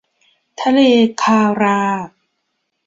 [0.61, 0.79] ทะเล
[1.21, 1.79] คารา